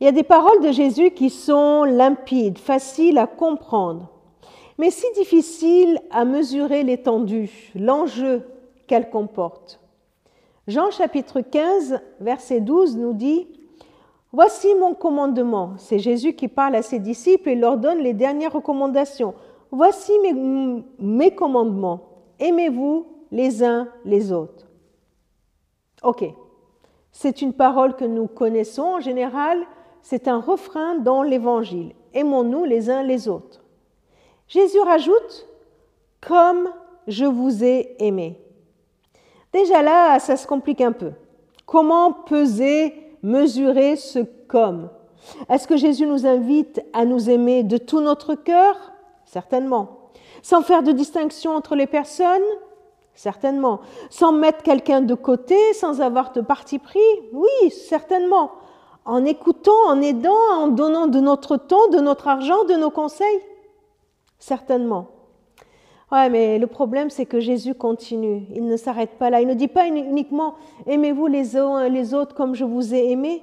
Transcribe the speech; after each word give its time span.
Il 0.00 0.04
y 0.04 0.08
a 0.08 0.12
des 0.12 0.22
paroles 0.22 0.60
de 0.62 0.72
Jésus 0.72 1.10
qui 1.12 1.30
sont 1.30 1.84
limpides, 1.84 2.58
faciles 2.58 3.18
à 3.18 3.26
comprendre, 3.26 4.10
mais 4.78 4.90
si 4.90 5.06
difficiles 5.14 6.00
à 6.10 6.24
mesurer 6.24 6.82
l'étendue, 6.82 7.72
l'enjeu 7.74 8.42
qu'elles 8.86 9.08
comportent. 9.08 9.80
Jean 10.68 10.90
chapitre 10.90 11.40
15, 11.40 12.00
verset 12.20 12.60
12 12.60 12.96
nous 12.96 13.14
dit, 13.14 13.48
Voici 14.32 14.74
mon 14.74 14.92
commandement. 14.92 15.74
C'est 15.78 15.98
Jésus 15.98 16.34
qui 16.34 16.48
parle 16.48 16.74
à 16.74 16.82
ses 16.82 16.98
disciples 16.98 17.48
et 17.48 17.54
leur 17.54 17.78
donne 17.78 18.00
les 18.00 18.12
dernières 18.12 18.52
recommandations. 18.52 19.34
Voici 19.70 20.12
mes, 20.98 21.34
commandements. 21.34 22.02
Aimez-vous 22.38 23.06
les 23.32 23.64
uns 23.64 23.88
les 24.04 24.32
autres. 24.32 24.66
Ok, 26.02 26.24
c'est 27.12 27.40
une 27.40 27.54
parole 27.54 27.96
que 27.96 28.04
nous 28.04 28.26
connaissons 28.26 28.82
en 28.82 29.00
général, 29.00 29.64
c'est 30.08 30.28
un 30.28 30.38
refrain 30.38 30.94
dans 30.94 31.24
l'Évangile. 31.24 31.92
Aimons-nous 32.14 32.64
les 32.64 32.90
uns 32.90 33.02
les 33.02 33.26
autres. 33.26 33.64
Jésus 34.46 34.78
rajoute, 34.78 35.48
comme 36.20 36.70
je 37.08 37.24
vous 37.24 37.64
ai 37.64 37.96
aimé. 37.98 38.40
Déjà 39.52 39.82
là, 39.82 40.20
ça 40.20 40.36
se 40.36 40.46
complique 40.46 40.80
un 40.80 40.92
peu. 40.92 41.10
Comment 41.66 42.12
peser, 42.12 42.94
mesurer 43.24 43.96
ce 43.96 44.20
comme? 44.46 44.90
Est-ce 45.48 45.66
que 45.66 45.76
Jésus 45.76 46.06
nous 46.06 46.24
invite 46.24 46.80
à 46.92 47.04
nous 47.04 47.28
aimer 47.28 47.64
de 47.64 47.76
tout 47.76 48.00
notre 48.00 48.36
cœur? 48.36 48.92
Certainement. 49.24 50.12
Sans 50.40 50.62
faire 50.62 50.84
de 50.84 50.92
distinction 50.92 51.50
entre 51.50 51.74
les 51.74 51.88
personnes? 51.88 52.46
Certainement. 53.16 53.80
Sans 54.10 54.30
mettre 54.30 54.62
quelqu'un 54.62 55.00
de 55.00 55.14
côté, 55.14 55.56
sans 55.72 56.00
avoir 56.00 56.30
de 56.30 56.42
parti 56.42 56.78
pris? 56.78 57.00
Oui, 57.32 57.70
certainement 57.70 58.52
en 59.06 59.24
écoutant, 59.24 59.86
en 59.88 60.00
aidant, 60.02 60.34
en 60.52 60.68
donnant 60.68 61.06
de 61.06 61.20
notre 61.20 61.56
temps, 61.56 61.88
de 61.88 61.98
notre 61.98 62.28
argent, 62.28 62.64
de 62.64 62.74
nos 62.74 62.90
conseils? 62.90 63.40
Certainement. 64.38 65.06
Ouais, 66.12 66.28
mais 66.28 66.58
le 66.58 66.66
problème, 66.66 67.10
c'est 67.10 67.26
que 67.26 67.40
Jésus 67.40 67.74
continue. 67.74 68.46
Il 68.54 68.66
ne 68.66 68.76
s'arrête 68.76 69.18
pas 69.18 69.30
là. 69.30 69.40
Il 69.40 69.48
ne 69.48 69.54
dit 69.54 69.68
pas 69.68 69.86
uniquement 69.86 70.54
aimez-vous 70.86 71.26
les 71.26 71.56
uns 71.56 71.88
les 71.88 72.14
autres 72.14 72.34
comme 72.34 72.54
je 72.54 72.64
vous 72.64 72.94
ai 72.94 73.10
aimé, 73.10 73.42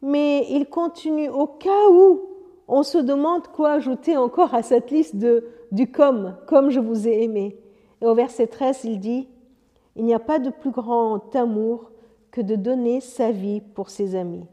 mais 0.00 0.46
il 0.50 0.66
continue 0.66 1.28
au 1.28 1.46
cas 1.46 1.88
où 1.90 2.22
on 2.66 2.82
se 2.82 2.98
demande 2.98 3.46
quoi 3.48 3.72
ajouter 3.72 4.16
encore 4.16 4.54
à 4.54 4.62
cette 4.62 4.90
liste 4.90 5.16
de, 5.16 5.46
du 5.70 5.90
comme, 5.90 6.36
comme 6.46 6.70
je 6.70 6.80
vous 6.80 7.06
ai 7.06 7.22
aimé. 7.22 7.56
Et 8.00 8.06
au 8.06 8.14
verset 8.14 8.46
13, 8.46 8.84
il 8.84 8.98
dit 8.98 9.28
Il 9.94 10.04
n'y 10.04 10.14
a 10.14 10.18
pas 10.18 10.38
de 10.38 10.50
plus 10.50 10.70
grand 10.70 11.34
amour 11.36 11.90
que 12.30 12.40
de 12.40 12.56
donner 12.56 13.00
sa 13.00 13.30
vie 13.30 13.60
pour 13.60 13.90
ses 13.90 14.14
amis. 14.16 14.46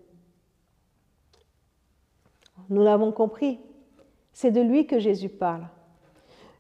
Nous 2.70 2.84
l'avons 2.84 3.12
compris. 3.12 3.60
C'est 4.34 4.52
de 4.52 4.62
lui 4.62 4.86
que 4.88 5.00
Jésus 5.00 5.30
parle. 5.30 5.68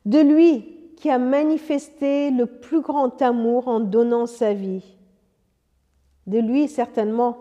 De 0.06 0.20
lui 0.20 0.80
qui 0.98 1.10
a 1.10 1.18
manifesté 1.18 2.30
le 2.32 2.46
plus 2.46 2.82
grand 2.82 3.22
amour 3.22 3.68
en 3.68 3.80
donnant 3.80 4.26
sa 4.26 4.54
vie. 4.54 4.98
De 6.28 6.40
lui, 6.40 6.68
certainement, 6.68 7.38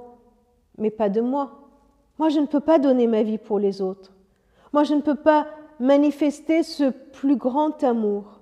mais 0.79 0.91
pas 0.91 1.09
de 1.09 1.21
moi. 1.21 1.71
Moi, 2.19 2.29
je 2.29 2.41
ne 2.41 2.47
peux 2.47 2.61
pas 2.61 2.79
donner 2.79 3.07
ma 3.07 3.23
vie 3.23 3.39
pour 3.39 3.59
les 3.59 3.83
autres. 3.83 4.13
Moi, 4.73 4.85
je 4.85 4.95
ne 4.95 5.01
peux 5.01 5.17
pas 5.17 5.47
manifester 5.81 6.63
ce 6.63 6.91
plus 6.91 7.37
grand 7.37 7.83
amour. 7.83 8.41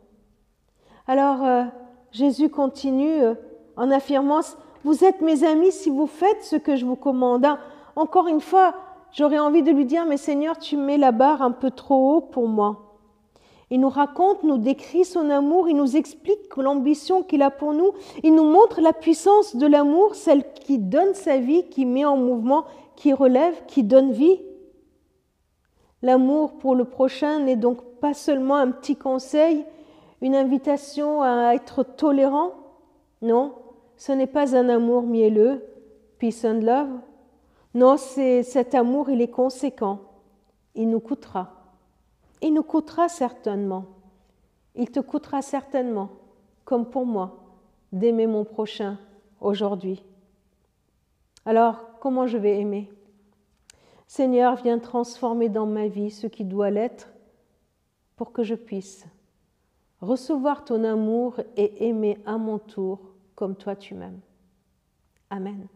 Alors, 1.07 1.45
euh, 1.45 1.65
Jésus 2.13 2.49
continue 2.49 3.23
euh, 3.23 3.35
en 3.77 3.91
affirmant, 3.91 4.41
Vous 4.85 5.05
êtes 5.05 5.21
mes 5.21 5.45
amis 5.45 5.73
si 5.73 5.91
vous 5.91 6.07
faites 6.07 6.43
ce 6.43 6.57
que 6.57 6.77
je 6.77 6.85
vous 6.85 6.97
commande. 6.97 7.47
Encore 7.95 8.29
une 8.29 8.41
fois, 8.41 8.75
j'aurais 9.13 9.39
envie 9.39 9.63
de 9.63 9.71
lui 9.71 9.85
dire, 9.85 10.07
mais 10.07 10.17
Seigneur, 10.17 10.59
tu 10.59 10.77
mets 10.77 10.99
la 10.99 11.13
barre 11.13 11.43
un 11.43 11.51
peu 11.51 11.71
trop 11.71 12.17
haut 12.17 12.21
pour 12.21 12.49
moi. 12.49 12.87
Il 13.71 13.81
nous 13.81 13.89
raconte, 13.89 14.45
nous 14.45 14.59
décrit 14.59 15.05
son 15.05 15.29
amour, 15.29 15.69
il 15.69 15.77
nous 15.77 15.97
explique 15.97 16.57
l'ambition 16.57 17.23
qu'il 17.23 17.43
a 17.43 17.51
pour 17.51 17.73
nous, 17.73 17.93
il 18.23 18.35
nous 18.35 18.45
montre 18.45 18.81
la 18.81 18.93
puissance 18.93 19.57
de 19.57 19.67
l'amour, 19.67 20.15
celle 20.15 20.53
qui 20.53 20.79
donne 20.79 21.15
sa 21.15 21.39
vie, 21.39 21.65
qui 21.69 21.85
met 21.85 22.05
en 22.05 22.17
mouvement, 22.17 22.65
qui 22.95 23.13
relève, 23.13 23.55
qui 23.67 23.83
donne 23.83 24.13
vie. 24.13 24.41
L'amour 26.03 26.59
pour 26.59 26.77
le 26.77 26.85
prochain 26.85 27.41
n'est 27.41 27.57
donc 27.57 27.83
pas 28.01 28.15
seulement 28.15 28.57
un 28.57 28.71
petit 28.71 28.95
conseil, 28.95 29.65
une 30.23 30.37
invitation 30.37 31.23
à 31.23 31.53
être 31.55 31.83
tolérant. 31.83 32.53
Non, 33.23 33.53
ce 33.97 34.13
n'est 34.13 34.29
pas 34.29 34.57
un 34.57 34.69
amour 34.69 35.03
mielleux, 35.03 35.65
peace 36.19 36.45
and 36.45 36.61
love, 36.61 36.89
non, 37.77 37.99
cet 37.99 38.75
amour, 38.75 39.11
il 39.11 39.21
est 39.21 39.31
conséquent. 39.31 40.01
Il 40.75 40.89
nous 40.89 40.99
coûtera. 40.99 41.53
Il 42.41 42.55
nous 42.55 42.63
coûtera 42.63 43.11
certainement. 43.11 43.85
Il 44.75 44.91
te 44.91 45.01
coûtera 45.01 45.43
certainement, 45.43 46.09
comme 46.65 46.89
pour 46.89 47.05
moi, 47.05 47.37
d'aimer 47.93 48.27
mon 48.27 48.45
prochain 48.45 48.99
aujourd'hui. 49.43 50.03
Alors, 51.45 51.85
comment 52.01 52.27
je 52.27 52.39
vais 52.39 52.59
aimer? 52.59 52.91
Seigneur, 54.07 54.57
viens 54.57 54.79
transformer 54.79 55.51
dans 55.51 55.67
ma 55.67 55.87
vie 55.87 56.11
ce 56.11 56.27
qui 56.27 56.45
doit 56.45 56.71
l'être 56.71 57.13
pour 58.17 58.33
que 58.33 58.43
je 58.43 58.55
puisse 58.55 59.05
recevoir 60.01 60.65
ton 60.65 60.83
amour 60.83 61.41
et 61.59 61.89
aimer 61.89 62.19
à 62.25 62.39
mon 62.39 62.59
tour 62.59 63.01
comme 63.35 63.55
toi 63.55 63.77
tu 63.77 63.95
m'aimes. 63.95 64.21
Amen. 65.29 65.69